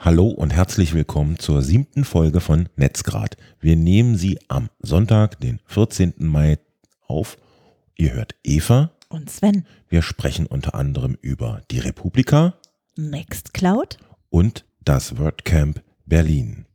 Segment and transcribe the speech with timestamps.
[0.00, 3.36] Hallo und herzlich willkommen zur siebten Folge von Netzgrad.
[3.58, 6.14] Wir nehmen sie am Sonntag, den 14.
[6.18, 6.60] Mai
[7.08, 7.36] auf.
[7.96, 8.92] Ihr hört Eva.
[9.08, 9.66] Und Sven.
[9.88, 12.54] Wir sprechen unter anderem über die Republika,
[12.94, 13.98] Nextcloud
[14.30, 16.66] und das WordCamp Berlin.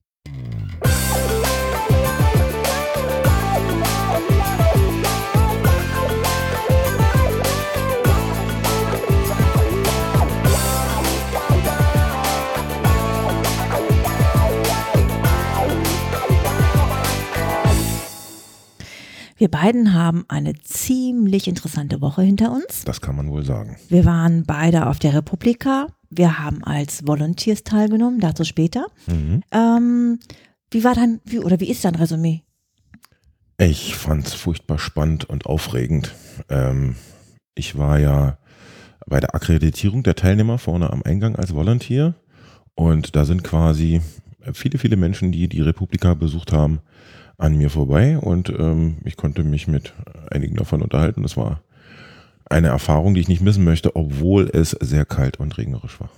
[19.44, 22.86] Wir beiden haben eine ziemlich interessante Woche hinter uns.
[22.86, 23.76] Das kann man wohl sagen.
[23.90, 25.88] Wir waren beide auf der Republika.
[26.10, 28.86] Wir haben als Volunteers teilgenommen, dazu später.
[29.06, 29.44] Mhm.
[29.52, 30.20] Ähm,
[30.72, 32.44] wie war dann, wie, oder wie ist dein Resümee?
[33.58, 36.16] Ich fand es furchtbar spannend und aufregend.
[36.48, 36.96] Ähm,
[37.54, 38.38] ich war ja
[39.06, 42.16] bei der Akkreditierung der Teilnehmer vorne am Eingang als Volunteer
[42.76, 44.00] und da sind quasi
[44.54, 46.80] viele, viele Menschen, die die Republika besucht haben,
[47.38, 49.94] an mir vorbei und ähm, ich konnte mich mit
[50.30, 51.24] einigen davon unterhalten.
[51.24, 51.62] Das war
[52.46, 56.10] eine Erfahrung, die ich nicht missen möchte, obwohl es sehr kalt und regnerisch war.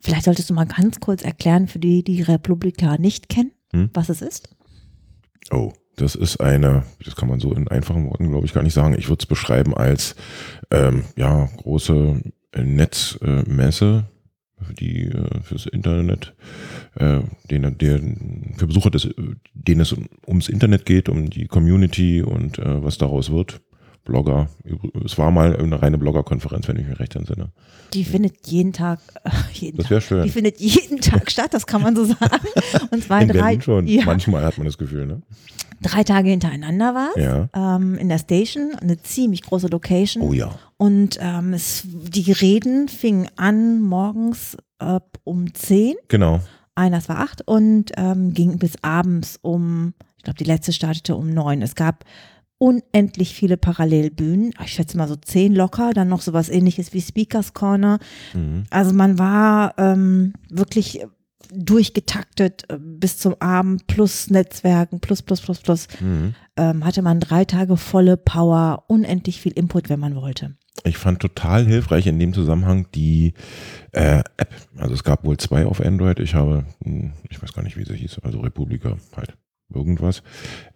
[0.00, 3.90] Vielleicht solltest du mal ganz kurz erklären, für die, die Republika nicht kennen, Hm?
[3.92, 4.48] was es ist.
[5.50, 8.74] Oh, das ist eine, das kann man so in einfachen Worten, glaube ich, gar nicht
[8.74, 8.94] sagen.
[8.98, 10.14] Ich würde es beschreiben als
[10.70, 12.22] ähm, ja große
[12.56, 14.04] Netzmesse,
[14.78, 16.34] die äh, fürs Internet,
[16.96, 17.20] äh,
[17.50, 18.00] den, der,
[18.56, 19.08] für Besucher, des,
[19.54, 19.94] denen es
[20.26, 23.60] ums Internet geht, um die Community und äh, was daraus wird.
[24.08, 24.48] Blogger.
[25.04, 27.50] Es war mal eine reine Bloggerkonferenz, wenn ich mich recht entsinne.
[27.94, 28.98] Die findet jeden Tag,
[29.52, 30.24] jeden Das wäre schön.
[30.24, 32.48] Die findet jeden Tag statt, das kann man so sagen.
[32.90, 33.86] Und zwar In drei, Berlin schon.
[33.86, 35.22] Ja, Manchmal hat man das Gefühl, ne?
[35.80, 37.22] drei Tage hintereinander war es.
[37.22, 37.48] Ja.
[37.76, 40.22] Ähm, in der Station, eine ziemlich große Location.
[40.24, 40.50] Oh ja.
[40.76, 46.40] Und ähm, es, die Reden fingen an morgens äh, um 10, Genau.
[46.74, 51.32] einer war 8 und ähm, ging bis abends um, ich glaube, die letzte startete um
[51.32, 51.62] 9.
[51.62, 52.04] Es gab
[52.58, 57.54] unendlich viele Parallelbühnen, ich schätze mal so 10 locker, dann noch sowas ähnliches wie Speakers
[57.54, 57.98] Corner.
[58.34, 58.64] Mhm.
[58.70, 61.00] Also man war ähm, wirklich
[61.52, 66.34] durchgetaktet äh, bis zum Abend plus Netzwerken plus plus plus plus Mhm.
[66.56, 70.56] ähm, hatte man drei Tage volle Power, unendlich viel Input, wenn man wollte.
[70.84, 73.34] Ich fand total hilfreich in dem Zusammenhang die
[73.92, 74.54] äh, App.
[74.76, 76.20] Also es gab wohl zwei auf Android.
[76.20, 79.36] Ich habe, hm, ich weiß gar nicht, wie sie hieß, also Republika halt
[79.72, 80.22] irgendwas.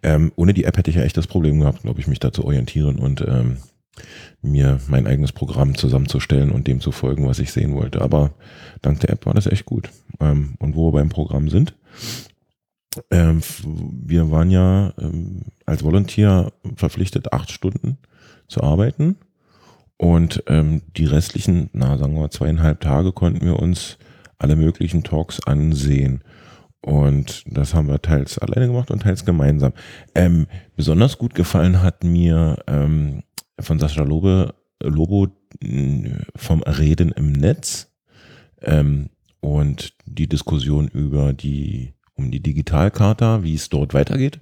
[0.01, 2.31] Ähm, ohne die App hätte ich ja echt das Problem gehabt, glaube ich, mich da
[2.31, 3.57] zu orientieren und ähm,
[4.41, 8.01] mir mein eigenes Programm zusammenzustellen und dem zu folgen, was ich sehen wollte.
[8.01, 8.31] Aber
[8.81, 9.89] dank der App war das echt gut.
[10.19, 11.75] Ähm, und wo wir beim Programm sind,
[13.11, 17.97] ähm, wir waren ja ähm, als Volunteer verpflichtet, acht Stunden
[18.47, 19.17] zu arbeiten.
[19.97, 23.97] Und ähm, die restlichen, na sagen wir zweieinhalb Tage konnten wir uns
[24.37, 26.23] alle möglichen Talks ansehen.
[26.83, 29.71] Und das haben wir teils alleine gemacht und teils gemeinsam.
[30.15, 33.23] Ähm, besonders gut gefallen hat mir ähm,
[33.59, 35.29] von Sascha Lobe, Lobo
[36.35, 37.89] vom Reden im Netz
[38.61, 44.41] ähm, und die Diskussion über die, um die Digitalkarte, wie es dort weitergeht.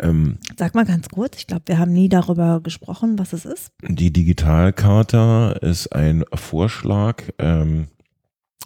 [0.00, 3.72] Ähm, Sag mal ganz kurz, ich glaube, wir haben nie darüber gesprochen, was es ist.
[3.86, 7.88] Die Digitalkarte ist ein Vorschlag ähm,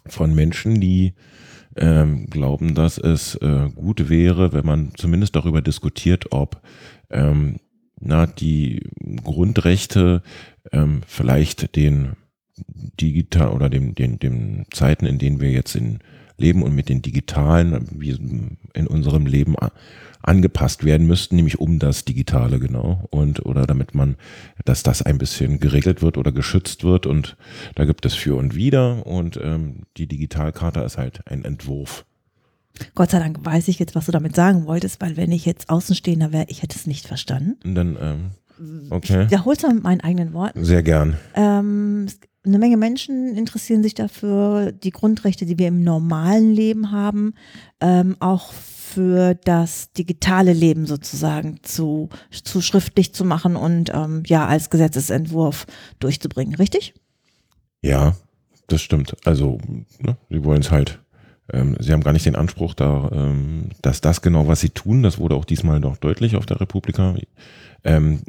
[0.07, 1.15] von Menschen, die
[1.77, 6.61] ähm, glauben, dass es äh, gut wäre, wenn man zumindest darüber diskutiert, ob
[7.11, 7.57] ähm,
[8.01, 8.83] na, die
[9.23, 10.23] Grundrechte
[10.73, 12.17] ähm, vielleicht den
[13.01, 15.99] digital oder dem, den, den Zeiten, in denen wir jetzt in
[16.37, 18.11] leben und mit den digitalen, wie
[18.75, 19.55] in unserem Leben
[20.23, 24.17] angepasst werden müssten, nämlich um das Digitale genau und oder damit man,
[24.65, 27.37] dass das ein bisschen geregelt wird oder geschützt wird und
[27.75, 32.07] da gibt es für und wider und ähm, die Digitalkarte ist halt ein Entwurf.
[32.95, 35.71] Gott sei Dank weiß ich jetzt, was du damit sagen wolltest, weil wenn ich jetzt
[35.71, 37.57] Außenstehender wäre, ich hätte es nicht verstanden.
[37.65, 40.65] Und dann, ähm, okay, Ich wiederhole es mal mit meinen eigenen Worten.
[40.65, 41.17] sehr gern.
[41.37, 42.07] Ähm,
[42.45, 47.35] eine Menge Menschen interessieren sich dafür, die Grundrechte, die wir im normalen Leben haben,
[47.81, 54.47] ähm, auch für das digitale Leben sozusagen zu, zu schriftlich zu machen und ähm, ja
[54.47, 55.67] als Gesetzesentwurf
[55.99, 56.95] durchzubringen, richtig?
[57.83, 58.15] Ja,
[58.69, 59.17] das stimmt.
[59.25, 59.59] Also,
[59.99, 61.01] ne, sie wollen es halt.
[61.53, 65.03] Ähm, sie haben gar nicht den Anspruch, da, ähm, dass das genau, was sie tun,
[65.03, 67.15] das wurde auch diesmal noch deutlich auf der Republika,
[67.85, 68.23] ähm,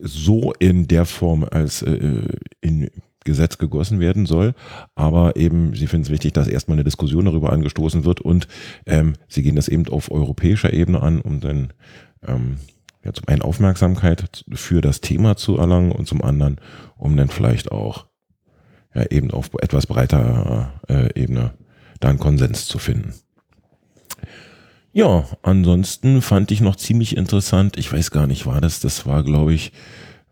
[0.00, 2.22] so in der Form als äh,
[2.62, 2.88] in
[3.24, 4.54] Gesetz gegossen werden soll.
[4.94, 8.48] Aber eben, sie finden es wichtig, dass erstmal eine Diskussion darüber angestoßen wird und
[8.86, 11.72] ähm, sie gehen das eben auf europäischer Ebene an, um dann
[12.26, 12.56] ähm,
[13.04, 16.60] ja, zum einen Aufmerksamkeit für das Thema zu erlangen und zum anderen,
[16.96, 18.06] um dann vielleicht auch
[18.94, 21.52] ja, eben auf etwas breiter äh, Ebene
[22.00, 23.14] da einen Konsens zu finden.
[24.92, 29.22] Ja, ansonsten fand ich noch ziemlich interessant, ich weiß gar nicht, war das, das war
[29.22, 29.72] glaube ich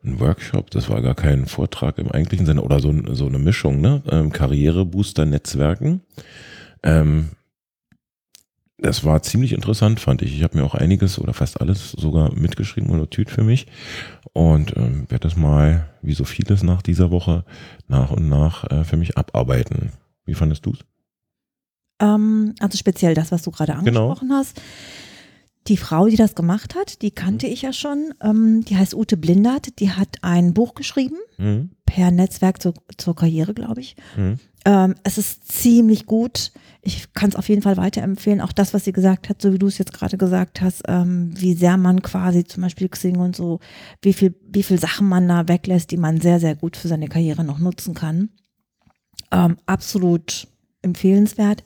[0.05, 3.81] ein Workshop, das war gar kein Vortrag im eigentlichen Sinne oder so, so eine Mischung,
[3.81, 4.03] ne?
[4.11, 6.03] Ähm, Karrierebooster Netzwerken.
[6.83, 7.31] Ähm,
[8.81, 10.35] das war ziemlich interessant, fand ich.
[10.37, 13.67] Ich habe mir auch einiges oder fast alles sogar mitgeschrieben oder Tüt für mich
[14.33, 17.45] und ähm, werde das mal, wie so vieles nach dieser Woche,
[17.89, 19.91] nach und nach äh, für mich abarbeiten.
[20.27, 20.79] Wie fandest du es?
[22.01, 24.11] Ähm, also speziell das, was du gerade Genau.
[24.11, 24.63] angesprochen hast.
[25.69, 28.15] Die Frau, die das gemacht hat, die kannte ich ja schon.
[28.23, 29.79] Ähm, die heißt Ute Blindert.
[29.81, 31.71] Die hat ein Buch geschrieben Mhm.
[31.87, 33.95] per Netzwerk zur, zur Karriere, glaube ich.
[34.17, 34.39] Mhm.
[34.65, 36.53] Ähm, es ist ziemlich gut.
[36.83, 38.41] Ich kann es auf jeden Fall weiterempfehlen.
[38.41, 41.31] Auch das, was sie gesagt hat, so wie du es jetzt gerade gesagt hast, ähm,
[41.39, 43.61] wie sehr man quasi zum Beispiel Xing und so,
[44.03, 47.09] wie viel, wie viel Sachen man da weglässt, die man sehr, sehr gut für seine
[47.09, 48.31] Karriere noch nutzen kann.
[49.31, 50.49] Ähm, absolut
[50.83, 51.63] empfehlenswert.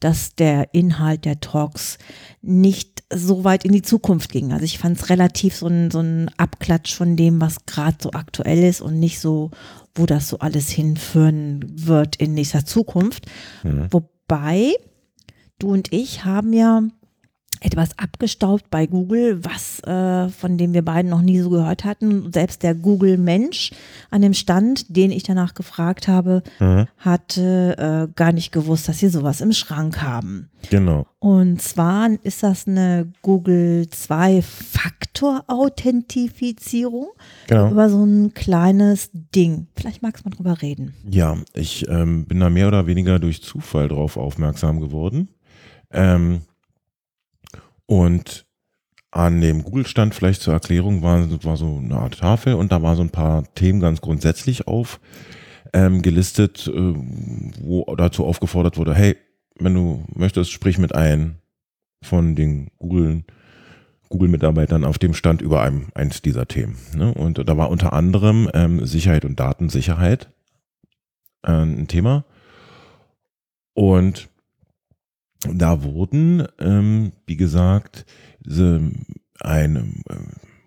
[0.00, 1.98] dass der Inhalt der Talks
[2.42, 4.52] nicht so weit in die Zukunft ging.
[4.52, 8.10] Also ich fand es relativ so ein, so ein Abklatsch von dem, was gerade so
[8.12, 9.50] aktuell ist und nicht so,
[9.94, 13.26] wo das so alles hinführen wird in nächster Zukunft.
[13.62, 13.88] Mhm.
[13.90, 14.74] Wobei,
[15.58, 16.82] du und ich haben ja
[17.60, 22.32] etwas abgestaubt bei Google, was äh, von dem wir beiden noch nie so gehört hatten.
[22.32, 23.72] Selbst der Google-Mensch
[24.10, 26.86] an dem Stand, den ich danach gefragt habe, Mhm.
[26.98, 30.50] hatte äh, gar nicht gewusst, dass sie sowas im Schrank haben.
[30.70, 31.06] Genau.
[31.18, 37.06] Und zwar ist das eine Google 2 Faktor-Authentifizierung
[37.48, 37.70] Genau.
[37.70, 39.66] über so ein kleines Ding.
[39.76, 40.94] Vielleicht magst du mal drüber reden.
[41.08, 45.28] Ja, ich ähm, bin da mehr oder weniger durch Zufall drauf aufmerksam geworden.
[45.92, 46.42] Ähm,
[47.86, 48.46] und
[49.10, 52.96] an dem Google-Stand vielleicht zur Erklärung war, war so eine Art Tafel und da war
[52.96, 55.00] so ein paar Themen ganz grundsätzlich auf
[55.72, 56.94] ähm, gelistet, äh,
[57.60, 59.16] wo dazu aufgefordert wurde, hey,
[59.58, 61.36] wenn du möchtest, sprich mit einem
[62.02, 63.24] von den Google
[64.08, 66.76] Google-Mitarbeitern auf dem Stand über einem, eins dieser Themen.
[66.94, 67.12] Ne?
[67.12, 70.28] Und da war unter anderem ähm, Sicherheit und Datensicherheit
[71.42, 72.24] äh, ein Thema.
[73.74, 74.28] Und
[75.54, 78.06] da wurden, ähm, wie gesagt,
[79.40, 80.14] ein äh,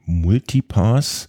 [0.05, 1.27] Multipass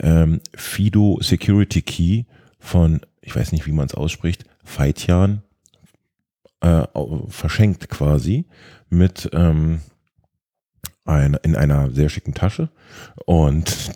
[0.00, 2.24] ähm, Fido Security Key
[2.58, 5.42] von, ich weiß nicht, wie man es ausspricht, Feitjan
[6.60, 6.84] äh,
[7.28, 8.46] verschenkt quasi
[8.88, 9.80] mit ähm,
[11.04, 12.70] ein, in einer sehr schicken Tasche
[13.26, 13.92] und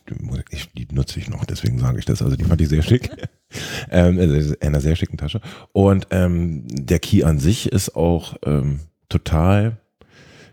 [0.51, 2.23] ich, die nutze ich noch, deswegen sage ich das.
[2.23, 3.11] Also die fand ich sehr schick.
[3.91, 5.41] ähm, also in einer sehr schicken Tasche.
[5.73, 9.79] Und ähm, der Key an sich ist auch ähm, total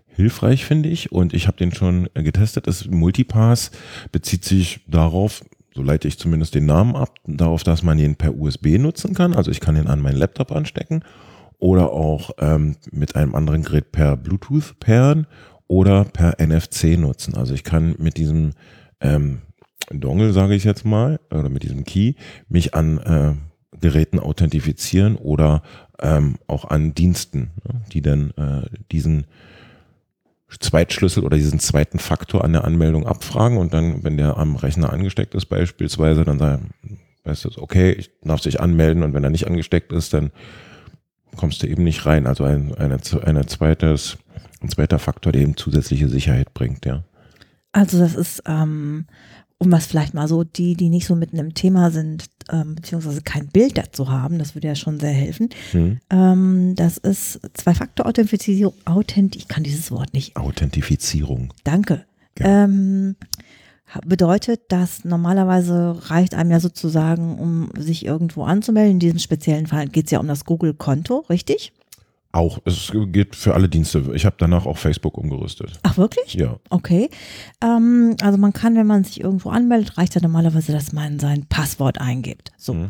[0.08, 1.12] hilfreich, finde ich.
[1.12, 2.68] Und ich habe den schon getestet.
[2.68, 3.72] Das Multipass
[4.12, 5.44] bezieht sich darauf,
[5.76, 9.34] so leite ich zumindest den Namen ab, darauf, dass man ihn per USB nutzen kann.
[9.34, 11.04] Also ich kann ihn an meinen Laptop anstecken
[11.58, 15.28] oder auch ähm, mit einem anderen Gerät per Bluetooth pairen
[15.68, 17.36] oder per NFC nutzen.
[17.36, 18.52] Also ich kann mit diesem
[19.00, 19.42] ähm,
[19.90, 22.14] Dongle, sage ich jetzt mal, oder mit diesem Key
[22.48, 23.34] mich an äh,
[23.80, 25.64] Geräten authentifizieren oder
[26.00, 29.26] ähm, auch an Diensten, ne, die dann äh, diesen
[30.60, 34.94] Zweitschlüssel oder diesen zweiten Faktor an der Anmeldung abfragen und dann, wenn der am Rechner
[34.94, 36.72] angesteckt ist beispielsweise, dann sagen,
[37.24, 40.32] weißt du, okay, ich darf sich anmelden und wenn er nicht angesteckt ist, dann
[41.36, 42.28] kommst du eben nicht rein.
[42.28, 44.18] Also ein, eine, eine zweites,
[44.62, 47.04] ein zweiter Faktor, der eben zusätzliche Sicherheit bringt, ja.
[47.72, 49.08] Also das ist, ähm,
[49.58, 53.22] um was vielleicht mal so, die, die nicht so mitten im Thema sind, ähm, beziehungsweise
[53.22, 55.50] kein Bild dazu haben, das würde ja schon sehr helfen.
[55.72, 56.00] Hm.
[56.10, 60.36] Ähm, das ist Zwei-Faktor-Authentifizierung, Authent ich kann dieses Wort nicht.
[60.36, 61.54] Authentifizierung.
[61.64, 62.06] Danke.
[62.40, 62.66] Ja.
[62.66, 63.16] Ähm,
[64.06, 68.94] bedeutet, dass normalerweise reicht einem ja sozusagen, um sich irgendwo anzumelden.
[68.94, 71.74] In diesem speziellen Fall geht es ja um das Google-Konto, richtig?
[72.36, 74.12] Auch, es geht für alle Dienste.
[74.16, 75.80] Ich habe danach auch Facebook umgerüstet.
[75.84, 76.34] Ach, wirklich?
[76.34, 76.58] Ja.
[76.72, 77.10] Okay.
[77.64, 81.46] Ähm, also man kann, wenn man sich irgendwo anmeldet, reicht ja normalerweise, dass man sein
[81.48, 82.52] Passwort eingibt.
[82.58, 82.74] So.
[82.74, 82.90] Mhm.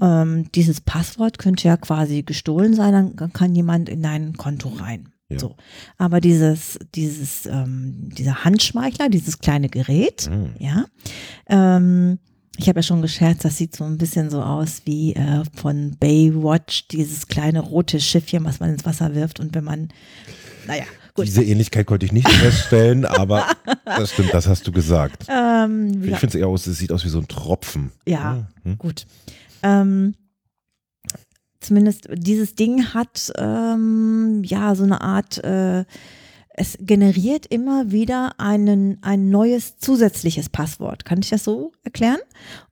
[0.00, 5.10] Ähm, dieses Passwort könnte ja quasi gestohlen sein, dann- kann jemand in dein Konto rein.
[5.28, 5.38] Ja.
[5.38, 5.56] So.
[5.98, 10.54] Aber dieses, dieses, ähm, dieser Handschmeichler, dieses kleine Gerät, Mhm.
[10.58, 10.86] ja,
[11.50, 12.18] ähm,
[12.58, 15.96] ich habe ja schon gescherzt, das sieht so ein bisschen so aus wie äh, von
[15.98, 19.88] Baywatch, dieses kleine rote Schiffchen, was man ins Wasser wirft und wenn man,
[20.66, 20.84] naja,
[21.14, 21.26] gut.
[21.26, 23.46] Diese Ähnlichkeit konnte ich nicht feststellen, aber
[23.84, 25.26] das stimmt, das hast du gesagt.
[25.28, 27.92] Ähm, Ich ja, finde es eher aus, es sieht aus wie so ein Tropfen.
[28.06, 28.76] ja, Hm?
[28.78, 29.06] gut.
[29.62, 30.14] Ähm,
[31.60, 35.84] zumindest dieses Ding hat ähm, ja so eine Art, äh,
[36.58, 41.04] es generiert immer wieder einen, ein neues zusätzliches Passwort.
[41.04, 42.18] Kann ich das so erklären?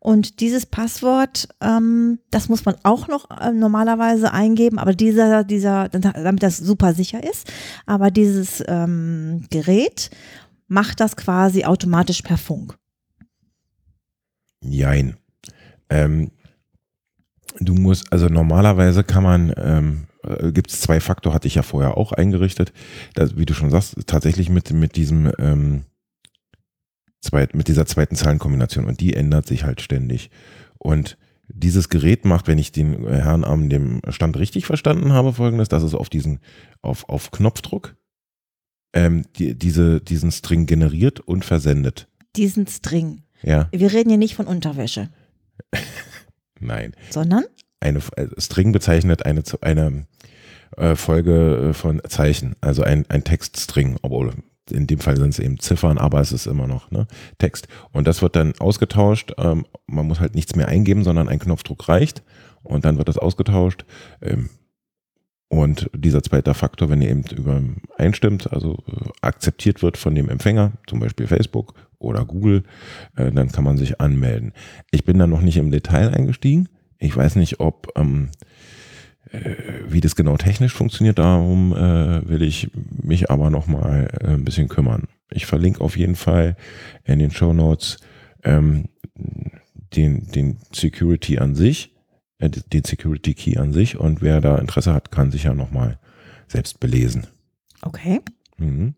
[0.01, 5.89] Und dieses Passwort, ähm, das muss man auch noch äh, normalerweise eingeben, aber dieser, dieser,
[5.89, 7.51] damit das super sicher ist,
[7.87, 10.11] aber dieses ähm, Gerät
[10.67, 12.77] macht das quasi automatisch per Funk.
[14.61, 15.17] Jein.
[15.89, 16.33] Ähm,
[17.61, 21.97] du musst, also normalerweise kann man, ähm, gibt es zwei Faktor, hatte ich ja vorher
[21.97, 22.73] auch eingerichtet.
[23.15, 25.85] Das, wie du schon sagst, tatsächlich mit, mit diesem ähm,
[27.21, 30.31] zweit, mit dieser zweiten Zahlenkombination und die ändert sich halt ständig.
[30.79, 31.19] Und
[31.49, 35.83] dieses Gerät macht, wenn ich den Herrn am dem Stand richtig verstanden habe, folgendes, dass
[35.83, 36.41] es auf diesen,
[36.83, 37.97] auf, auf Knopfdruck
[38.93, 42.09] ähm, die, diese, diesen String generiert und versendet.
[42.35, 43.23] Diesen String.
[43.43, 45.11] Ja, Wir reden hier nicht von Unterwäsche,
[46.61, 46.95] nein.
[47.11, 47.45] sondern
[47.81, 50.07] eine äh, String bezeichnet eine, eine
[50.77, 54.33] äh, Folge äh, von Zeichen, also ein, ein Textstring, obwohl
[54.71, 57.07] in dem Fall sind es eben Ziffern, aber es ist immer noch ne,
[57.39, 57.69] Text.
[57.93, 59.33] Und das wird dann ausgetauscht.
[59.39, 62.23] Ähm, man muss halt nichts mehr eingeben, sondern ein Knopfdruck reicht
[62.63, 63.85] und dann wird das ausgetauscht.
[64.21, 64.51] Ähm,
[65.49, 67.63] und dieser zweite Faktor, wenn er eben über
[67.97, 72.65] einstimmt, also äh, akzeptiert wird von dem Empfänger, zum Beispiel Facebook oder Google,
[73.15, 74.53] dann kann man sich anmelden.
[74.91, 76.69] Ich bin da noch nicht im Detail eingestiegen.
[76.99, 78.47] Ich weiß nicht, ob ähm, äh,
[79.89, 81.19] wie das genau technisch funktioniert.
[81.19, 82.71] Darum äh, will ich
[83.03, 85.05] mich aber noch mal äh, ein bisschen kümmern.
[85.31, 86.57] Ich verlinke auf jeden Fall
[87.05, 87.99] in den Show Notes
[88.45, 88.87] ähm,
[89.95, 91.95] den, den Security an sich,
[92.39, 93.99] äh, den Security Key an sich.
[93.99, 95.99] Und wer da Interesse hat, kann sich ja noch mal
[96.49, 97.27] selbst belesen.
[97.83, 98.21] okay.
[98.59, 98.95] Mhm.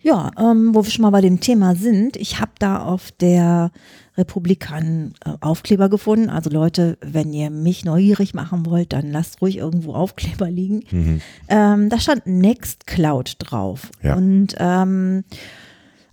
[0.00, 3.72] Ja, ähm, wo wir schon mal bei dem Thema sind, ich habe da auf der
[4.16, 6.30] Republik einen äh, Aufkleber gefunden.
[6.30, 10.82] Also Leute, wenn ihr mich neugierig machen wollt, dann lasst ruhig irgendwo Aufkleber liegen.
[10.90, 11.20] Mhm.
[11.48, 13.90] Ähm, da stand Nextcloud drauf.
[14.02, 14.14] Ja.
[14.16, 15.24] Und ähm,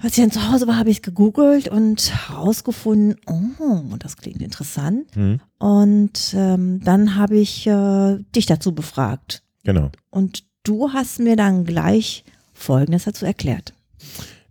[0.02, 5.16] als ich dann zu Hause war, habe ich gegoogelt und herausgefunden, oh, das klingt interessant.
[5.16, 5.40] Mhm.
[5.60, 9.44] Und ähm, dann habe ich äh, dich dazu befragt.
[9.64, 9.92] Genau.
[10.10, 13.74] Und du hast mir dann gleich Folgendes dazu erklärt.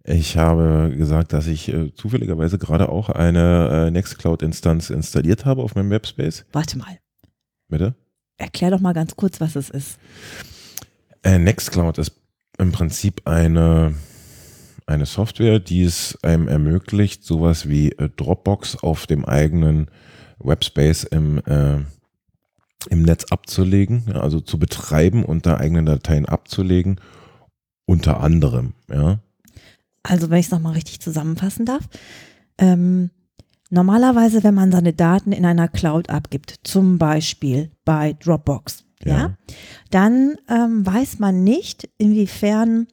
[0.05, 5.75] Ich habe gesagt, dass ich äh, zufälligerweise gerade auch eine äh, Nextcloud-Instanz installiert habe auf
[5.75, 6.45] meinem Webspace.
[6.53, 6.99] Warte mal,
[7.69, 7.95] Bitte?
[8.37, 9.99] erklär doch mal ganz kurz, was es ist.
[11.23, 12.13] Äh, Nextcloud ist
[12.59, 13.95] im Prinzip eine,
[14.87, 19.89] eine Software, die es einem ermöglicht, sowas wie äh, Dropbox auf dem eigenen
[20.39, 21.79] Webspace im, äh,
[22.91, 27.01] im Netz abzulegen, also zu betreiben und da eigene Dateien abzulegen,
[27.87, 28.75] unter anderem.
[28.91, 29.21] Ja.
[30.03, 31.89] Also, wenn ich es nochmal richtig zusammenfassen darf.
[32.59, 33.11] Ähm,
[33.71, 39.37] normalerweise, wenn man seine Daten in einer Cloud abgibt, zum Beispiel bei Dropbox, ja, Ja.
[39.91, 42.87] dann ähm, weiß man nicht, inwiefern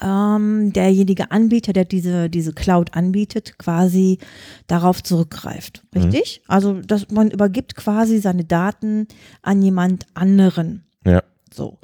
[0.00, 4.18] ähm, derjenige Anbieter, der diese, diese Cloud anbietet, quasi
[4.66, 5.82] darauf zurückgreift.
[5.94, 6.42] Richtig?
[6.48, 9.08] Also, dass man übergibt quasi seine Daten
[9.42, 10.84] an jemand anderen.
[11.04, 11.22] Ja.
[11.52, 11.78] So.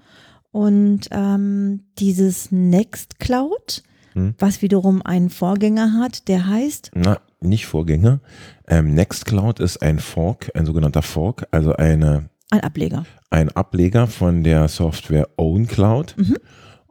[0.52, 3.82] Und ähm, dieses Nextcloud,
[4.14, 4.34] Hm.
[4.38, 8.20] was wiederum einen Vorgänger hat, der heißt, Na, nicht Vorgänger.
[8.66, 13.04] Ähm, Nextcloud ist ein Fork, ein sogenannter Fork, also eine, ein Ableger.
[13.30, 16.14] ein Ableger von der Software OwnCloud.
[16.16, 16.36] Mhm.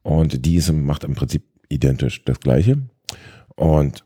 [0.04, 2.82] Und die ist, macht im Prinzip identisch das gleiche.
[3.56, 4.04] Und,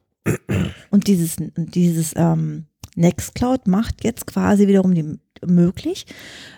[0.92, 6.06] und dieses, dieses ähm, Nextcloud macht jetzt quasi wiederum die, möglich,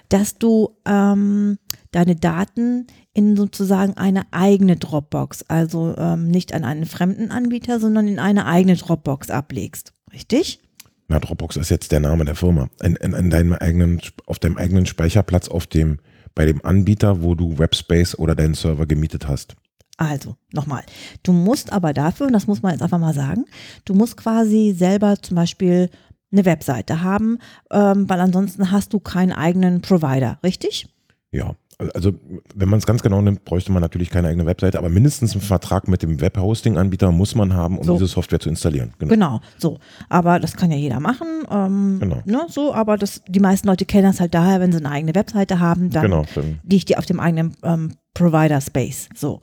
[0.09, 1.57] dass du ähm,
[1.91, 8.07] deine Daten in sozusagen eine eigene Dropbox, also ähm, nicht an einen fremden Anbieter, sondern
[8.07, 9.93] in eine eigene Dropbox ablegst.
[10.13, 10.59] Richtig?
[11.07, 12.69] Na, Dropbox ist jetzt der Name der Firma.
[12.81, 15.99] In, in, in deinem eigenen, auf deinem eigenen Speicherplatz auf dem,
[16.35, 19.55] bei dem Anbieter, wo du Webspace oder deinen Server gemietet hast.
[19.97, 20.83] Also, nochmal.
[21.23, 23.45] Du musst aber dafür, und das muss man jetzt einfach mal sagen,
[23.83, 25.89] du musst quasi selber zum Beispiel
[26.31, 27.39] eine Webseite haben,
[27.71, 30.87] ähm, weil ansonsten hast du keinen eigenen Provider, richtig?
[31.31, 31.55] Ja,
[31.93, 32.13] also
[32.55, 35.41] wenn man es ganz genau nimmt, bräuchte man natürlich keine eigene Webseite, aber mindestens einen
[35.41, 37.93] Vertrag mit dem Webhosting-Anbieter muss man haben, um so.
[37.93, 38.93] diese Software zu installieren.
[38.99, 39.09] Genau.
[39.09, 39.41] genau.
[39.57, 39.77] so.
[40.09, 41.27] Aber das kann ja jeder machen.
[41.49, 42.21] Ähm, genau.
[42.25, 45.15] Ne, so, aber das, die meisten Leute kennen das halt daher, wenn sie eine eigene
[45.15, 46.25] Webseite haben, dann genau,
[46.63, 49.09] liegt die auf dem eigenen ähm, Provider-Space.
[49.15, 49.39] So.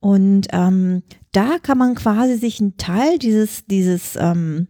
[0.00, 4.68] Und ähm, da kann man quasi sich einen Teil dieses, dieses ähm,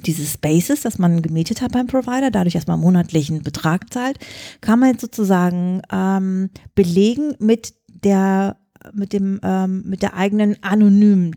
[0.00, 4.18] dieses Spaces, das man gemietet hat beim Provider, dadurch, man monatlichen Betrag zahlt,
[4.60, 8.56] kann man jetzt sozusagen ähm, belegen mit der,
[8.92, 11.36] mit dem, ähm, mit der eigenen anonymen,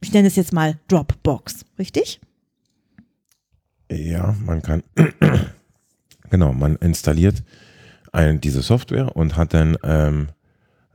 [0.00, 2.20] ich nenne es jetzt mal Dropbox, richtig?
[3.90, 4.82] Ja, man kann,
[6.30, 7.44] genau, man installiert
[8.12, 10.28] ein, diese Software und hat dann ähm,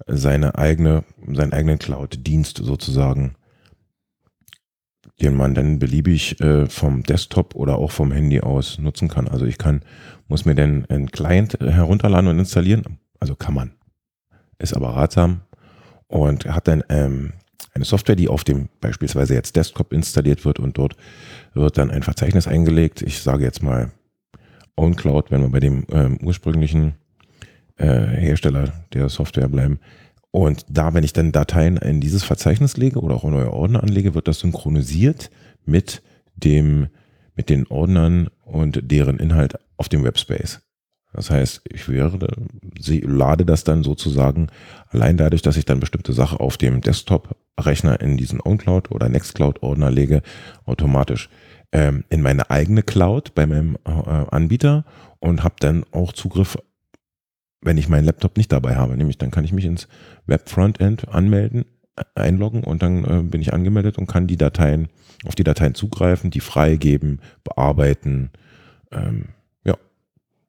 [0.08, 3.36] seine eigene, seinen eigenen Cloud-Dienst sozusagen
[5.22, 9.28] den man dann beliebig äh, vom Desktop oder auch vom Handy aus nutzen kann.
[9.28, 9.82] Also ich kann,
[10.28, 13.00] muss mir dann einen Client herunterladen und installieren.
[13.20, 13.72] Also kann man.
[14.58, 15.42] Ist aber ratsam
[16.08, 17.34] und hat dann ähm,
[17.74, 20.96] eine Software, die auf dem beispielsweise jetzt Desktop installiert wird und dort
[21.54, 23.02] wird dann ein Verzeichnis eingelegt.
[23.02, 23.92] Ich sage jetzt mal
[24.76, 26.96] OwnCloud, wenn wir bei dem ähm, ursprünglichen
[27.78, 29.80] äh, Hersteller der Software bleiben.
[30.32, 33.84] Und da, wenn ich dann Dateien in dieses Verzeichnis lege oder auch in neue Ordner
[33.84, 35.30] anlege, wird das synchronisiert
[35.66, 36.02] mit
[36.36, 36.88] dem,
[37.36, 40.62] mit den Ordnern und deren Inhalt auf dem Webspace.
[41.14, 42.28] Das heißt, ich werde,
[43.04, 44.48] lade das dann sozusagen
[44.88, 49.92] allein dadurch, dass ich dann bestimmte Sachen auf dem Desktop-Rechner in diesen OwnCloud oder Nextcloud-Ordner
[49.92, 50.22] lege,
[50.66, 51.30] automatisch
[51.74, 54.86] ähm, in meine eigene Cloud bei meinem äh, Anbieter
[55.20, 56.58] und habe dann auch Zugriff
[57.62, 58.98] wenn ich meinen Laptop nicht dabei habe.
[58.98, 59.88] Nämlich dann kann ich mich ins
[60.26, 61.66] Web-Frontend anmelden,
[62.16, 64.90] einloggen und dann äh, bin ich angemeldet und kann die Dateien,
[65.26, 68.32] auf die Dateien zugreifen, die freigeben, bearbeiten.
[68.92, 69.30] Ähm,
[69.64, 69.78] ja.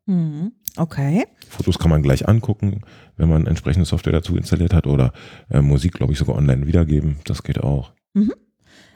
[0.06, 0.52] Mhm.
[0.76, 1.26] Okay.
[1.48, 2.80] Fotos kann man gleich angucken,
[3.16, 5.12] wenn man entsprechende Software dazu installiert hat oder
[5.50, 7.16] äh, Musik, glaube ich, sogar online wiedergeben.
[7.24, 7.92] Das geht auch.
[8.14, 8.32] Mhm.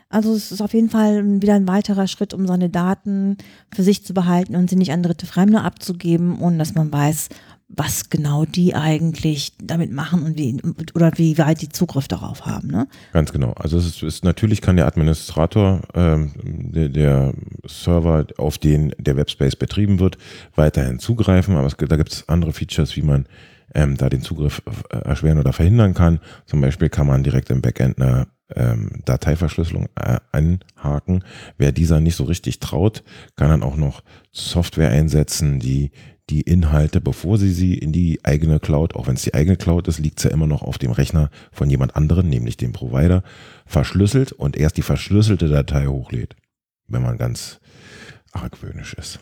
[0.09, 3.37] Also es ist auf jeden Fall wieder ein weiterer Schritt, um seine Daten
[3.75, 7.29] für sich zu behalten und sie nicht an dritte Fremde abzugeben, ohne dass man weiß,
[7.69, 10.57] was genau die eigentlich damit machen und wie
[10.95, 12.69] oder wie weit die Zugriff darauf haben.
[12.69, 12.87] Ne?
[13.13, 13.53] Ganz genau.
[13.53, 17.35] Also es ist, ist natürlich kann der Administrator ähm, der, der,
[17.67, 20.17] Server, auf den der Webspace betrieben wird,
[20.55, 23.27] weiterhin zugreifen, aber es, da gibt es andere Features, wie man
[23.75, 26.21] ähm, da den Zugriff äh, erschweren oder verhindern kann.
[26.47, 31.25] Zum Beispiel kann man direkt im Backend eine ähm, Dateiverschlüsselung äh, anhaken.
[31.59, 33.03] Wer dieser nicht so richtig traut,
[33.35, 35.91] kann dann auch noch Software einsetzen, die
[36.31, 39.87] die Inhalte, bevor sie sie in die eigene Cloud, auch wenn es die eigene Cloud
[39.87, 43.23] ist, liegt sie ja immer noch auf dem Rechner von jemand anderem, nämlich dem Provider,
[43.65, 46.35] verschlüsselt und erst die verschlüsselte Datei hochlädt,
[46.89, 47.61] wenn man ganz
[48.33, 49.21] argwöhnisch ist.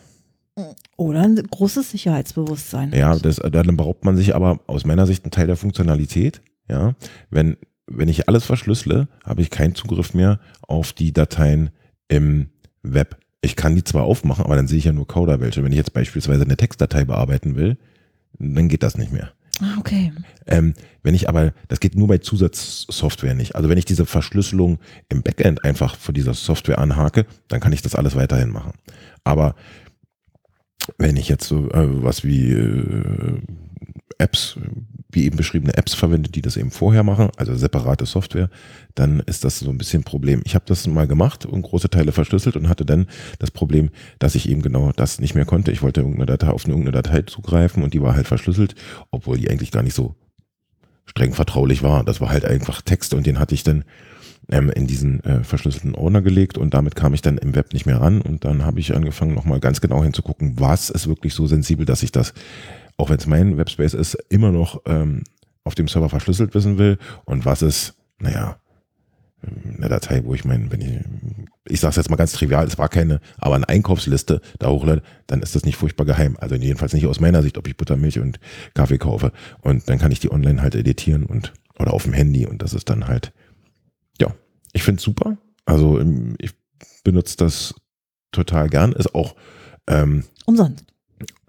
[0.96, 2.92] Oder ein großes Sicherheitsbewusstsein.
[2.92, 6.40] Ja, das, dann beraubt man sich aber aus meiner Sicht einen Teil der Funktionalität.
[6.68, 6.94] Ja,
[7.28, 11.70] wenn, wenn ich alles verschlüssele, habe ich keinen Zugriff mehr auf die Dateien
[12.08, 12.50] im
[12.82, 13.18] Web.
[13.44, 15.62] Ich kann die zwar aufmachen, aber dann sehe ich ja nur Coder-welche.
[15.62, 17.76] Wenn ich jetzt beispielsweise eine Textdatei bearbeiten will,
[18.38, 19.32] dann geht das nicht mehr.
[19.60, 20.12] Ah, okay.
[20.46, 23.54] Ähm, wenn ich aber, das geht nur bei Zusatzsoftware nicht.
[23.54, 24.78] Also wenn ich diese Verschlüsselung
[25.08, 28.72] im Backend einfach für diese Software anhake, dann kann ich das alles weiterhin machen.
[29.22, 29.54] Aber
[30.98, 33.40] wenn ich jetzt so äh, was wie äh,
[34.18, 34.58] Apps
[35.14, 38.50] wie eben beschriebene Apps verwendet, die das eben vorher machen, also separate Software,
[38.94, 40.42] dann ist das so ein bisschen ein Problem.
[40.44, 43.06] Ich habe das mal gemacht und große Teile verschlüsselt und hatte dann
[43.38, 45.72] das Problem, dass ich eben genau das nicht mehr konnte.
[45.72, 48.74] Ich wollte irgendeine Datei auf irgendeine Datei zugreifen und die war halt verschlüsselt,
[49.10, 50.14] obwohl die eigentlich gar nicht so
[51.06, 52.04] streng vertraulich war.
[52.04, 53.84] Das war halt einfach Text und den hatte ich dann
[54.50, 57.86] ähm, in diesen äh, verschlüsselten Ordner gelegt und damit kam ich dann im Web nicht
[57.86, 61.46] mehr ran und dann habe ich angefangen nochmal ganz genau hinzugucken, was ist wirklich so
[61.46, 62.34] sensibel, dass ich das
[62.96, 65.24] auch wenn es mein Webspace ist, immer noch ähm,
[65.64, 68.58] auf dem Server verschlüsselt wissen will und was ist, naja,
[69.76, 71.00] eine Datei, wo ich meine, wenn ich,
[71.66, 75.02] ich sage es jetzt mal ganz trivial, es war keine, aber eine Einkaufsliste da hochlade,
[75.26, 76.36] dann ist das nicht furchtbar geheim.
[76.40, 78.40] Also jedenfalls nicht aus meiner Sicht, ob ich Buttermilch und
[78.74, 79.32] Kaffee kaufe.
[79.60, 82.72] Und dann kann ich die online halt editieren und oder auf dem Handy und das
[82.72, 83.32] ist dann halt,
[84.20, 84.32] ja,
[84.72, 85.36] ich finde es super.
[85.64, 86.52] Also ähm, ich
[87.02, 87.74] benutze das
[88.32, 88.92] total gern.
[88.92, 89.34] Ist auch
[89.88, 90.84] ähm, Umsonst.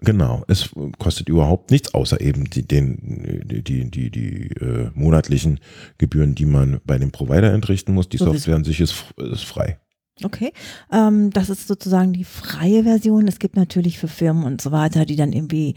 [0.00, 5.60] Genau, es kostet überhaupt nichts, außer eben die, den, die, die, die, die äh, monatlichen
[5.98, 8.08] Gebühren, die man bei dem Provider entrichten muss.
[8.08, 9.78] Die So Software an sich ist, ist frei.
[10.24, 10.52] Okay,
[10.90, 13.28] ähm, das ist sozusagen die freie Version.
[13.28, 15.74] Es gibt natürlich für Firmen und so weiter, die dann irgendwie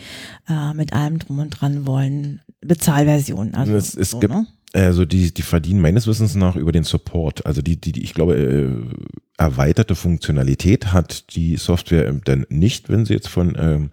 [0.48, 3.54] äh, mit allem drum und dran wollen, Bezahlversionen.
[3.56, 4.48] Also Es- es so, gibt- ne?
[4.74, 7.46] Also die, die verdienen meines Wissens nach über den Support.
[7.46, 8.70] Also die, die, die ich glaube, äh,
[9.38, 13.90] erweiterte Funktionalität hat die Software ähm, dann nicht, wenn sie jetzt von ähm,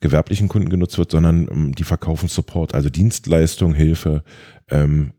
[0.00, 4.24] gewerblichen Kunden genutzt wird, sondern ähm, die verkaufen Support, also Dienstleistung, Hilfe
[4.70, 5.12] ähm,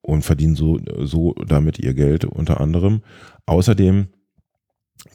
[0.00, 3.02] und verdienen so, so damit ihr Geld unter anderem.
[3.46, 4.08] Außerdem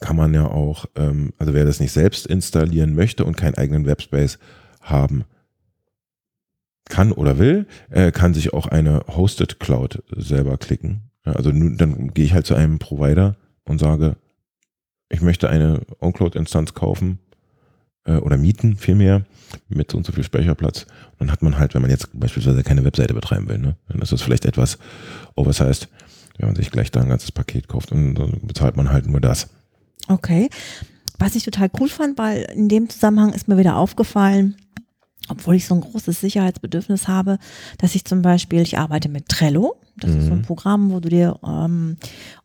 [0.00, 3.86] kann man ja auch, ähm, also wer das nicht selbst installieren möchte und keinen eigenen
[3.86, 4.38] Webspace
[4.82, 5.24] haben
[6.90, 11.10] kann oder will, äh, kann sich auch eine Hosted Cloud selber klicken.
[11.24, 14.16] Ja, also nun, dann gehe ich halt zu einem Provider und sage,
[15.08, 17.18] ich möchte eine OnCloud-Instanz kaufen
[18.04, 19.24] äh, oder mieten vielmehr
[19.68, 20.86] mit so und so viel Speicherplatz.
[21.12, 24.00] Und dann hat man halt, wenn man jetzt beispielsweise keine Webseite betreiben will, ne, dann
[24.00, 24.78] ist das vielleicht etwas
[25.34, 25.88] oversized,
[26.38, 29.20] wenn man sich gleich da ein ganzes Paket kauft und dann bezahlt man halt nur
[29.20, 29.48] das.
[30.08, 30.48] Okay.
[31.18, 34.56] Was ich total cool fand, weil in dem Zusammenhang ist mir wieder aufgefallen,
[35.30, 37.38] obwohl ich so ein großes Sicherheitsbedürfnis habe,
[37.78, 39.76] dass ich zum Beispiel, ich arbeite mit Trello.
[39.98, 40.42] Das ist so ein Mhm.
[40.42, 41.96] Programm, wo du dir ähm,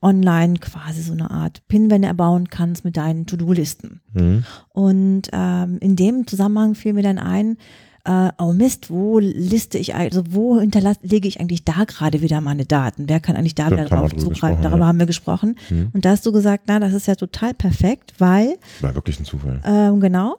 [0.02, 4.02] online quasi so eine Art Pinwände erbauen kannst mit deinen To-Do-Listen.
[4.14, 4.44] Mhm.
[4.70, 7.58] Und ähm, in dem Zusammenhang fiel mir dann ein,
[8.04, 12.40] äh, oh Mist, wo liste ich, also wo hinterlasse, lege ich eigentlich da gerade wieder
[12.42, 13.08] meine Daten?
[13.10, 14.62] Wer kann eigentlich da wieder drauf zugreifen?
[14.62, 14.88] Darüber ja.
[14.88, 15.56] haben wir gesprochen.
[15.70, 15.90] Mhm.
[15.94, 19.26] Und da hast du gesagt, na, das ist ja total perfekt, weil, War wirklich ein
[19.26, 19.62] Zufall.
[19.66, 20.36] ähm, genau,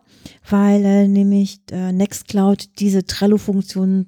[0.48, 4.06] weil äh, nämlich äh, Nextcloud diese Trello-Funktion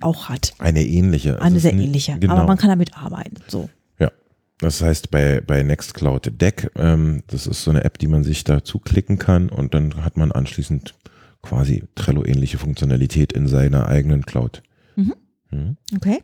[0.00, 0.54] auch hat.
[0.58, 1.34] Eine ähnliche.
[1.34, 2.18] also Eine es sehr ähnliche.
[2.18, 2.34] Genau.
[2.34, 3.36] Aber man kann damit arbeiten.
[3.48, 3.68] So.
[3.98, 4.10] Ja,
[4.58, 8.44] das heißt bei, bei Nextcloud Deck, ähm, das ist so eine App, die man sich
[8.44, 10.94] dazu klicken kann und dann hat man anschließend
[11.42, 14.62] quasi Trello-ähnliche Funktionalität in seiner eigenen Cloud.
[14.96, 15.14] Mhm.
[15.50, 15.76] Mhm.
[15.96, 16.22] Okay.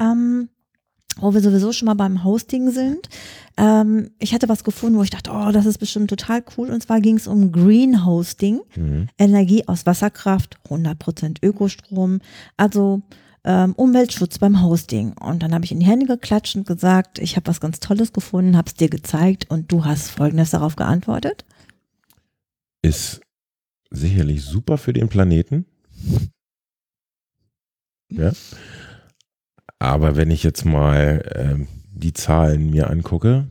[0.00, 0.48] Ähm,
[1.20, 3.08] wo wir sowieso schon mal beim Hosting sind.
[3.56, 6.70] Ähm, ich hatte was gefunden, wo ich dachte, oh, das ist bestimmt total cool.
[6.70, 9.08] Und zwar ging es um Green Hosting, Mhm.
[9.18, 12.20] Energie aus Wasserkraft, 100% Ökostrom,
[12.56, 13.02] also
[13.44, 15.12] ähm, Umweltschutz beim Hosting.
[15.12, 18.12] Und dann habe ich in die Hände geklatscht und gesagt, ich habe was ganz Tolles
[18.12, 21.44] gefunden, habe es dir gezeigt und du hast Folgendes darauf geantwortet.
[22.82, 23.20] Ist
[23.90, 25.66] sicherlich super für den Planeten.
[28.10, 28.32] Ja.
[29.84, 33.46] Aber wenn ich jetzt mal ähm, die Zahlen mir angucke,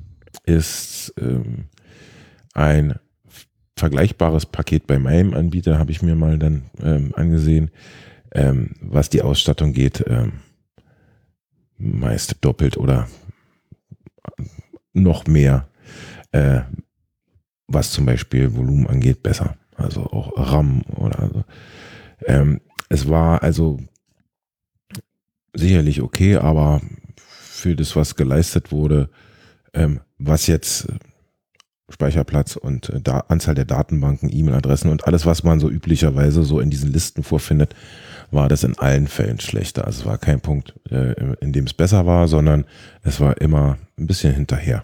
[0.46, 1.66] ist ähm,
[2.54, 2.96] ein
[3.78, 7.70] vergleichbares Paket bei meinem Anbieter, habe ich mir mal dann ähm, angesehen,
[8.34, 10.34] ähm, was die Ausstattung geht, ähm,
[11.78, 13.08] meist doppelt oder
[14.92, 15.68] noch mehr,
[16.32, 16.62] äh,
[17.68, 19.56] was zum Beispiel Volumen angeht, besser.
[19.76, 21.44] Also auch RAM oder so.
[22.26, 23.80] Ähm, es war also
[25.54, 26.82] sicherlich okay, aber
[27.18, 29.10] für das, was geleistet wurde,
[29.74, 30.94] ähm, was jetzt äh,
[31.90, 36.60] Speicherplatz und äh, da Anzahl der Datenbanken, E-Mail-Adressen und alles, was man so üblicherweise so
[36.60, 37.76] in diesen Listen vorfindet,
[38.32, 39.86] war das in allen Fällen schlechter.
[39.86, 42.66] Also es war kein Punkt, äh, in dem es besser war, sondern
[43.04, 44.84] es war immer ein bisschen hinterher.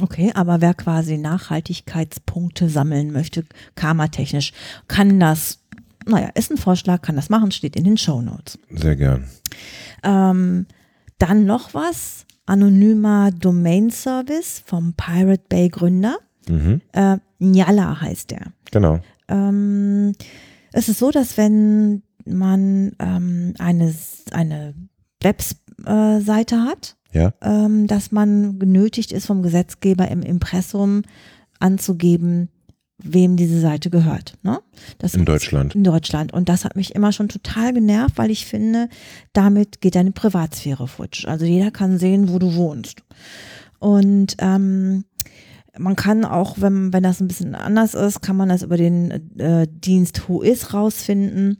[0.00, 3.44] Okay, aber wer quasi Nachhaltigkeitspunkte sammeln möchte,
[3.76, 4.52] karmatechnisch,
[4.88, 5.60] kann das,
[6.06, 8.58] naja, ist ein Vorschlag, kann das machen, steht in den Show Notes.
[8.70, 9.24] Sehr gern.
[10.02, 10.66] Ähm,
[11.18, 16.16] dann noch was, anonymer Domain Service vom Pirate Bay Gründer.
[16.48, 16.80] Mhm.
[16.92, 18.52] Äh, Nyala heißt der.
[18.70, 19.00] Genau.
[19.28, 20.12] Ähm,
[20.72, 23.94] es ist so, dass wenn man ähm, eine,
[24.32, 24.74] eine
[25.22, 27.32] Webseite hat, Ja.
[27.42, 31.02] ähm, dass man genötigt ist, vom Gesetzgeber im Impressum
[31.60, 32.48] anzugeben,
[32.98, 34.34] wem diese Seite gehört.
[34.42, 34.60] Ne?
[34.98, 35.74] Das In Deutschland.
[35.74, 36.32] In Deutschland.
[36.32, 38.88] Und das hat mich immer schon total genervt, weil ich finde,
[39.32, 41.26] damit geht deine Privatsphäre futsch.
[41.26, 43.02] Also jeder kann sehen, wo du wohnst.
[43.78, 45.04] Und ähm,
[45.78, 49.38] man kann auch, wenn, wenn das ein bisschen anders ist, kann man das über den
[49.38, 51.58] äh, Dienst Whois rausfinden.